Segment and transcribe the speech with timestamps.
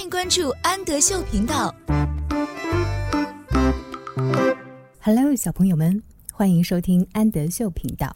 [0.00, 1.74] 欢迎关注安德秀频道。
[4.98, 8.10] Hello，小朋友们，欢迎收听安德秀频道，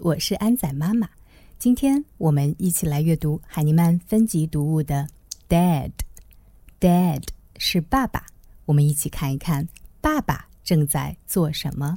[0.00, 1.08] 我是安仔妈妈。
[1.58, 5.08] 今天我们一起来阅读海尼曼分级读物的
[5.48, 5.92] 《Dad》
[6.78, 7.22] ，Dad
[7.56, 8.26] 是爸爸。
[8.66, 9.66] 我们一起看一看
[10.02, 11.96] 爸爸正在做什么。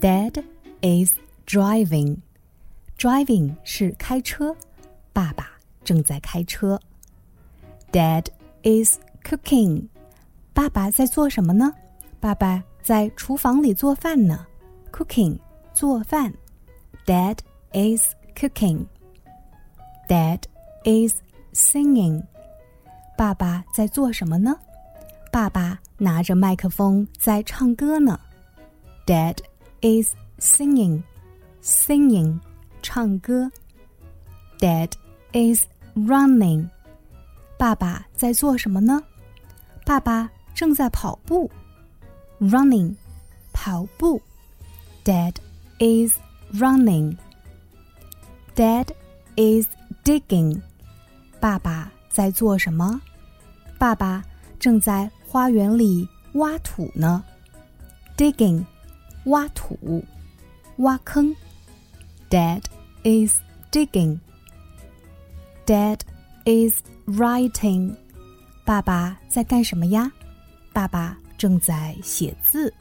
[0.00, 0.44] Dad
[0.80, 1.14] is
[1.44, 2.18] driving.
[3.00, 4.54] Driving 是开车，
[5.10, 5.52] 爸爸
[5.82, 6.78] 正在开车。
[7.90, 8.26] Dad
[8.62, 9.88] is cooking.
[10.52, 11.72] 爸爸在做什么呢？
[12.20, 14.46] 爸爸在厨房里做饭呢。
[14.92, 15.38] Cooking
[15.72, 16.34] 做饭。
[17.06, 17.38] Dad
[17.72, 18.84] is cooking.
[20.06, 20.42] Dad
[20.84, 21.14] is
[21.54, 22.22] singing.
[23.16, 24.54] 爸爸在做什么呢？
[25.32, 28.20] 爸爸拿着麦克风在唱歌呢。
[29.06, 29.38] Dad
[29.80, 31.02] is singing,
[31.62, 32.38] singing,
[32.82, 33.50] 唱歌。
[34.58, 34.90] Dad
[35.32, 36.68] is running.
[37.58, 39.02] 爸爸在做什么呢？
[39.84, 41.50] 爸爸正在跑步。
[42.40, 42.94] Running,
[43.52, 44.20] 跑步。
[45.04, 45.34] Dad
[45.78, 46.16] is
[46.52, 47.16] running.
[48.54, 48.88] Dad
[49.36, 49.66] is
[50.04, 50.60] digging.
[51.38, 53.00] 爸爸在做什么？
[53.78, 54.22] 爸爸
[54.58, 57.24] 正在花园里挖土呢。
[58.16, 58.64] Digging.
[59.24, 60.02] 挖土，
[60.76, 61.34] 挖坑。
[62.29, 62.63] Dad
[63.03, 64.19] is digging.
[65.65, 65.99] Dad
[66.45, 67.95] is writing.
[68.65, 70.11] 爸爸在干什么呀？
[70.73, 72.73] 爸爸正在写字。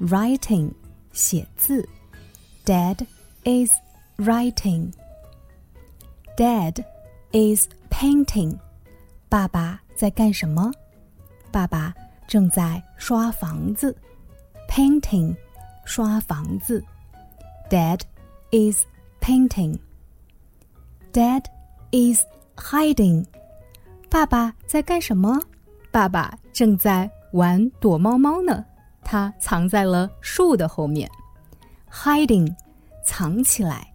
[0.00, 0.72] Writing，
[1.12, 1.88] 写字。
[2.64, 3.06] Dad
[3.44, 3.72] is
[4.18, 4.92] writing.
[6.36, 6.84] Dad
[7.32, 8.58] is painting.
[9.28, 10.72] 爸爸在干什么？
[11.50, 11.94] 爸爸
[12.26, 13.96] 正在刷房子。
[14.68, 15.36] Painting。
[15.86, 16.82] 刷房子，
[17.68, 18.00] Dad
[18.51, 18.85] is
[19.21, 19.77] painting.
[21.11, 21.43] Dad
[21.91, 22.23] is
[22.55, 23.25] hiding.
[24.09, 25.39] 爸爸在干什么？
[25.91, 28.65] 爸爸正在玩躲猫猫呢。
[29.03, 31.09] 他藏在了树的后面。
[31.91, 32.55] Hiding，
[33.03, 33.91] 藏起来。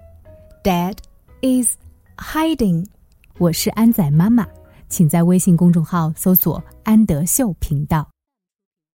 [0.62, 0.96] Dad
[1.42, 1.76] is
[2.16, 2.86] hiding.
[3.38, 4.46] 我是安仔妈妈，
[4.88, 8.08] 请在微信公众号搜索“安德秀频道”。